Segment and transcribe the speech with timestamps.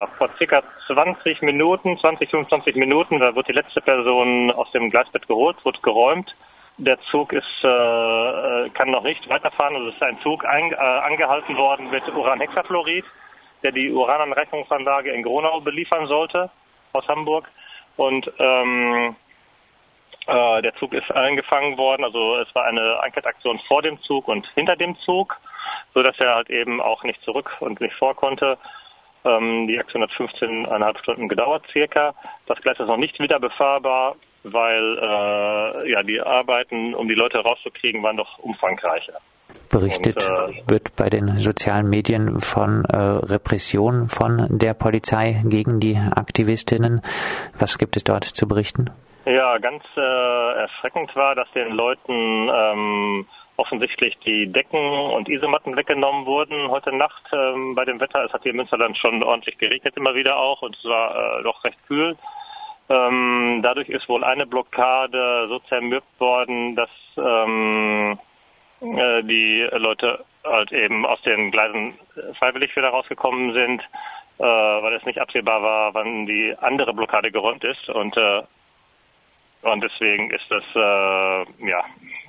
[0.00, 5.26] Vor circa 20 Minuten, 20, 25 Minuten, da wird die letzte Person aus dem Gleisbett
[5.26, 6.36] geholt, wird geräumt.
[6.76, 9.74] Der Zug ist, äh, kann noch nicht weiterfahren.
[9.74, 13.04] Also es ist ein Zug ein, äh, angehalten worden mit Uranhexafluorid,
[13.64, 16.48] der die Urananreichungsanlage in Gronau beliefern sollte
[16.92, 17.50] aus Hamburg.
[17.96, 19.16] Und ähm,
[20.28, 22.04] äh, der Zug ist eingefangen worden.
[22.04, 25.36] Also es war eine Enquete-Aktion vor dem Zug und hinter dem Zug,
[25.92, 28.58] so dass er halt eben auch nicht zurück und nicht vor konnte.
[29.24, 32.14] Ähm, die Aktion hat 15,5 Stunden gedauert circa.
[32.46, 37.38] Das Gleis ist noch nicht wieder befahrbar, weil äh, ja die Arbeiten, um die Leute
[37.38, 39.14] rauszukriegen, waren doch umfangreicher.
[39.70, 45.80] Berichtet und, äh, wird bei den sozialen Medien von äh, Repression von der Polizei gegen
[45.80, 47.00] die Aktivistinnen.
[47.58, 48.90] Was gibt es dort zu berichten?
[49.24, 53.26] Ja, ganz äh, erschreckend war, dass den Leuten ähm,
[53.58, 58.24] offensichtlich die Decken und Isomatten weggenommen wurden heute Nacht ähm, bei dem Wetter.
[58.24, 61.42] Es hat hier in Münsterland schon ordentlich geregnet immer wieder auch und es war äh,
[61.42, 62.16] doch recht kühl.
[62.88, 66.88] Ähm, dadurch ist wohl eine Blockade so zermürbt worden, dass
[67.18, 68.18] ähm,
[68.80, 71.98] äh, die Leute halt eben aus den Gleisen
[72.38, 73.82] freiwillig wieder rausgekommen sind,
[74.38, 78.42] äh, weil es nicht absehbar war, wann die andere Blockade geräumt ist und äh,
[79.62, 81.84] und deswegen ist das äh, ja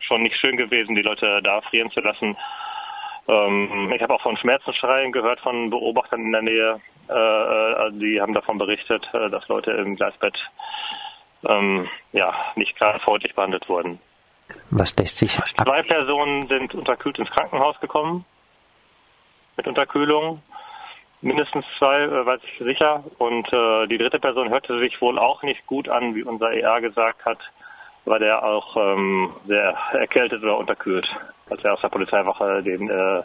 [0.00, 2.36] schon nicht schön gewesen, die Leute da frieren zu lassen.
[3.28, 6.80] Ähm, ich habe auch von Schmerzensschreien gehört von Beobachtern in der Nähe.
[7.08, 10.36] Äh, äh, die haben davon berichtet, äh, dass Leute im Gleisbett
[11.48, 13.98] ähm, ja, nicht gerade freundlich behandelt wurden.
[14.70, 18.24] Was lässt sich Zwei Personen sind unterkühlt ins Krankenhaus gekommen
[19.56, 20.42] mit Unterkühlung.
[21.20, 23.04] Mindestens zwei, äh, weiß ich sicher.
[23.18, 26.80] Und äh, die dritte Person hörte sich wohl auch nicht gut an, wie unser ER
[26.80, 27.38] gesagt hat
[28.04, 31.06] war der auch ähm, sehr erkältet oder unterkühlt,
[31.50, 33.22] als er aus der Polizeiwache den äh,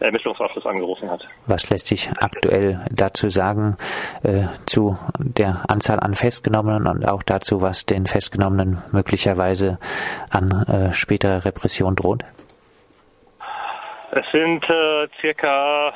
[0.00, 1.26] Ermittlungsausschuss angerufen hat.
[1.46, 3.76] Was lässt sich aktuell dazu sagen
[4.22, 9.78] äh, zu der Anzahl an Festgenommenen und auch dazu, was den Festgenommenen möglicherweise
[10.30, 12.24] an äh, späterer Repression droht?
[14.12, 15.92] Es sind äh, circa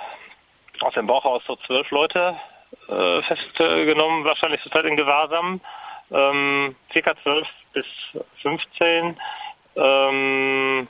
[0.81, 2.37] aus dem Bauchhaus so zwölf Leute
[2.89, 5.61] äh, festgenommen, wahrscheinlich zurzeit in Gewahrsam
[6.11, 7.87] ähm, circa 12 bis
[8.43, 9.17] 15.
[9.77, 10.89] Ähm,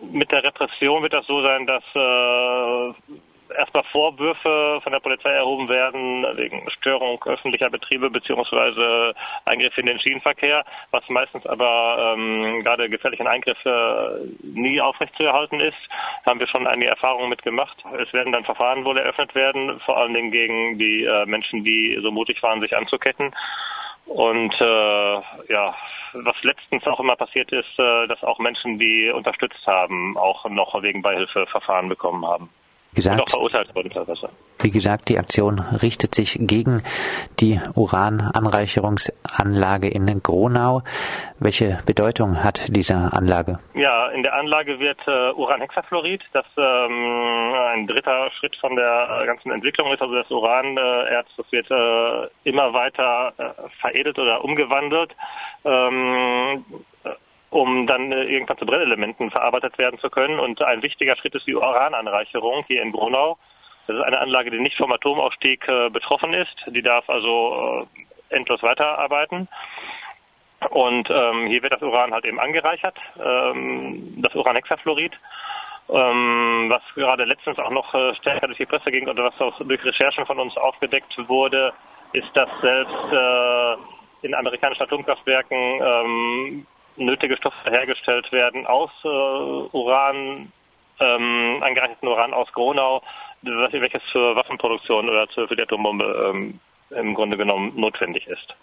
[0.00, 2.94] mit der Repression wird das so sein, dass äh,
[3.56, 9.14] erstmal Vorwürfe von der Polizei erhoben werden wegen Störung öffentlicher Betriebe beziehungsweise
[9.44, 15.78] Eingriffe in den Schienenverkehr, was meistens aber ähm, gerade gefährlichen Eingriffe nie aufrechtzuerhalten ist.
[16.26, 17.76] Haben wir schon einige Erfahrungen mitgemacht.
[17.98, 21.98] Es werden dann Verfahren wohl eröffnet werden, vor allen Dingen gegen die äh, Menschen, die
[22.02, 23.34] so mutig waren, sich anzuketten.
[24.10, 25.14] Und äh,
[25.52, 25.72] ja,
[26.14, 30.82] was letztens auch immer passiert ist, äh, dass auch Menschen, die unterstützt haben, auch noch
[30.82, 32.50] wegen Beihilfeverfahren bekommen haben
[32.94, 34.28] gesagt, und verurteilt wurden teilweise.
[34.62, 36.82] Wie gesagt, die Aktion richtet sich gegen
[37.40, 40.82] die Urananreicherungsanlage in Gronau.
[41.38, 43.58] Welche Bedeutung hat diese Anlage?
[43.74, 49.50] Ja, in der Anlage wird äh, Uranhexafluorid, das ähm, ein dritter Schritt von der ganzen
[49.50, 55.16] Entwicklung ist, also das Uranerz, das wird äh, immer weiter äh, veredelt oder umgewandelt.
[55.64, 56.66] Ähm,
[57.50, 60.38] um dann äh, irgendwann zu Brennelementen verarbeitet werden zu können.
[60.38, 63.38] Und ein wichtiger Schritt ist die Urananreicherung hier in Brunau.
[63.86, 66.54] Das ist eine Anlage, die nicht vom Atomausstieg äh, betroffen ist.
[66.66, 67.86] Die darf also
[68.30, 69.48] äh, endlos weiterarbeiten.
[70.68, 75.18] Und ähm, hier wird das Uran halt eben angereichert, ähm, das Uranhexafluorid,
[75.88, 79.58] ähm, was gerade letztens auch noch äh, stärker durch die Presse ging oder was auch
[79.58, 81.72] durch Recherchen von uns aufgedeckt wurde,
[82.12, 86.66] ist, dass selbst äh, in amerikanischen Atomkraftwerken ähm,
[86.96, 90.52] nötige Stoffe hergestellt werden aus äh, Uran,
[91.00, 93.02] ähm, angereicherten Uran aus Gronau,
[93.42, 98.54] welches zur Waffenproduktion oder für die Atombombe ähm, im Grunde genommen notwendig ist.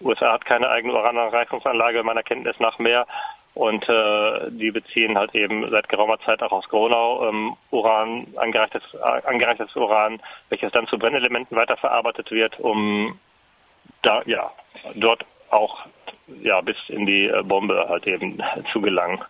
[0.00, 3.06] USA hat keine eigene Urananreichungsanlage meiner Kenntnis nach mehr
[3.54, 8.82] und äh, die beziehen halt eben seit geraumer Zeit auch aus Gronau ähm, Uran, angereichtes,
[9.00, 13.18] angereichertes Uran, welches dann zu Brennelementen weiterverarbeitet wird, um
[14.02, 14.50] da ja
[14.94, 15.24] dort
[15.54, 15.86] auch
[16.42, 18.38] ja, bis in die äh, Bombe halt eben
[18.72, 19.20] zu gelangen.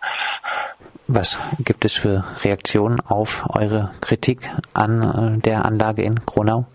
[1.07, 6.67] Was gibt es für Reaktionen auf eure Kritik an äh, der Anlage in Gronau?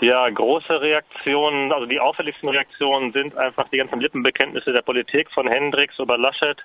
[0.00, 5.46] Ja, große Reaktionen, also die auffälligsten Reaktionen sind einfach die ganzen Lippenbekenntnisse der Politik von
[5.46, 6.58] Hendricks über Laschet.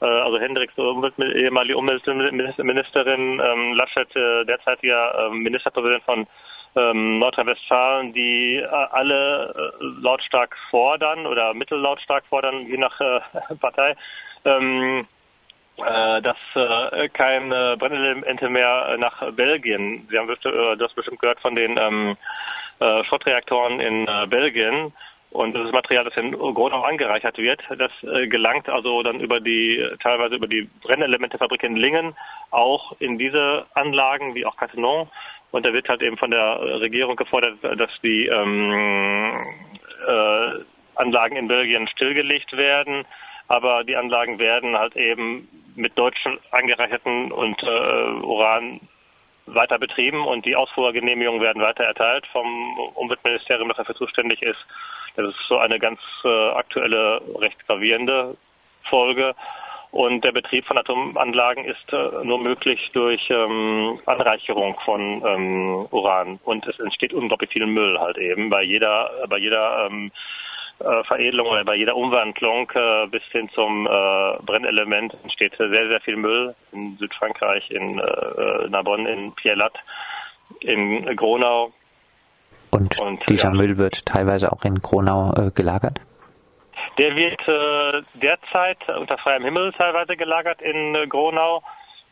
[0.00, 6.26] Äh, also Hendricks, ehemalige Umweltministerin, ähm, Laschet, derzeitiger ähm, Ministerpräsident von
[6.76, 13.20] ähm, Nordrhein-Westfalen, die äh, alle äh, lautstark fordern oder mittellautstark fordern, je nach äh,
[13.60, 13.96] Partei,
[14.44, 15.06] ähm,
[15.78, 16.36] äh, dass
[17.12, 20.08] keine Brennelemente mehr nach Belgien.
[20.10, 20.28] Sie haben
[20.78, 22.16] das bestimmt gehört von den ähm,
[22.80, 24.92] äh, Schrottreaktoren in Belgien.
[25.30, 29.86] Und das Material, das in Gronau angereichert wird, das äh, gelangt also dann über die,
[30.02, 32.16] teilweise über die Brennelementefabrik in Lingen
[32.50, 35.10] auch in diese Anlagen, wie auch Cattenom.
[35.50, 39.46] Und da wird halt eben von der Regierung gefordert, dass die ähm,
[40.06, 40.50] äh,
[40.94, 43.04] Anlagen in Belgien stillgelegt werden.
[43.48, 48.80] Aber die Anlagen werden halt eben mit deutschen angereicherten und äh, Uran
[49.46, 54.58] weiter betrieben und die Ausfuhrgenehmigungen werden weiter erteilt vom Umweltministerium, das dafür zuständig ist.
[55.16, 58.36] Das ist so eine ganz äh, aktuelle, recht gravierende
[58.88, 59.34] Folge.
[59.90, 66.38] Und der Betrieb von Atomanlagen ist äh, nur möglich durch ähm, Anreicherung von ähm, Uran.
[66.44, 70.12] Und es entsteht unglaublich viel Müll halt eben bei jeder, bei jeder ähm,
[70.80, 76.00] äh, Veredelung oder bei jeder Umwandlung äh, bis hin zum äh, Brennelement entsteht sehr, sehr
[76.02, 79.72] viel Müll in Südfrankreich, in äh, Narbonne, in Pierlat,
[80.60, 81.72] in Gronau.
[82.70, 83.54] Und, Und dieser ja.
[83.54, 86.00] Müll wird teilweise auch in Gronau äh, gelagert?
[86.98, 91.62] Der wird äh, derzeit unter freiem Himmel teilweise gelagert in äh, Gronau.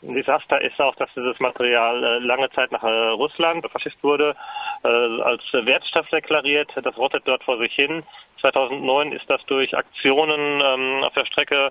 [0.02, 4.36] Ein Desaster ist auch, dass dieses Material äh, lange Zeit nach äh, Russland verschifft wurde,
[4.84, 6.70] äh, als Wertstoff deklariert.
[6.76, 8.04] Das rottet dort vor sich hin.
[8.40, 11.70] 2009 ist das durch Aktionen ähm, auf der Strecke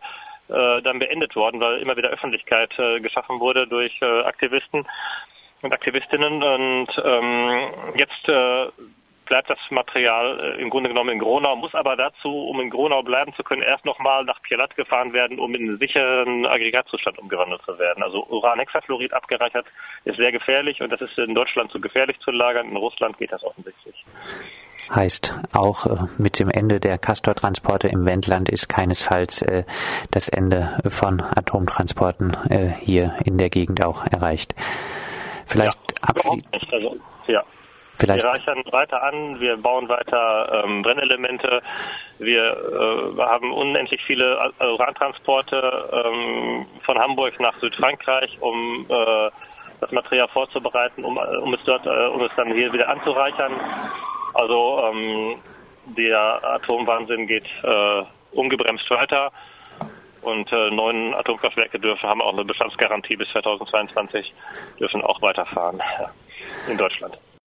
[0.50, 4.86] äh, dann beendet worden, weil immer wieder Öffentlichkeit äh, geschaffen wurde durch äh, Aktivisten
[5.62, 6.44] und Aktivistinnen.
[6.44, 8.68] Und ähm, jetzt äh,
[9.26, 13.04] bleibt das Material äh, im Grunde genommen in Gronau, muss aber dazu, um in Gronau
[13.04, 17.62] bleiben zu können, erst nochmal nach Pierlat gefahren werden, um in einen sicheren Aggregatzustand umgewandelt
[17.64, 18.04] zu werden.
[18.04, 19.66] Also Uranhexafluorid abgereichert
[20.06, 22.70] ist sehr gefährlich und das ist in Deutschland zu gefährlich zu lagern.
[22.70, 24.06] In Russland geht das offensichtlich.
[24.94, 29.64] Heißt, auch äh, mit dem Ende der Castor-Transporte im Wendland ist keinesfalls äh,
[30.12, 34.54] das Ende von Atomtransporten äh, hier in der Gegend auch erreicht.
[35.48, 36.74] Vielleicht ja, abschließend.
[36.74, 36.98] Also,
[37.28, 37.44] ja.
[37.98, 38.24] Vielleicht.
[38.24, 41.62] Wir reichern weiter an, wir bauen weiter ähm, Brennelemente,
[42.20, 49.30] wir äh, haben unendlich viele äh, Urantransporte ähm, von Hamburg nach Südfrankreich, um äh,
[49.80, 53.54] das Material vorzubereiten, um, um es dort, äh, um es dann hier wieder anzureichern.
[54.34, 55.36] Also ähm,
[55.86, 59.32] der Atomwahnsinn geht äh, ungebremst weiter
[60.22, 64.34] und äh, neun Atomkraftwerke dürfen haben auch eine Bestandsgarantie bis 2022
[64.80, 65.82] dürfen auch weiterfahren
[66.68, 67.18] in Deutschland.